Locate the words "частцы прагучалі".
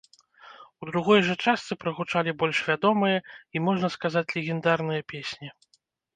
1.45-2.33